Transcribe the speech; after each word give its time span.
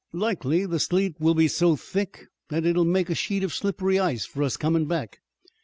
Likely 0.13 0.65
the 0.65 0.79
sleet 0.79 1.13
will 1.19 1.35
be 1.35 1.47
so 1.47 1.75
thick 1.75 2.25
that 2.49 2.65
it 2.65 2.75
will 2.75 2.85
make 2.85 3.11
a 3.11 3.13
sheet 3.13 3.43
of 3.43 3.53
slippery 3.53 3.99
ice 3.99 4.25
for 4.25 4.41
us 4.41 4.57
comin' 4.57 4.85
back. 4.87 5.19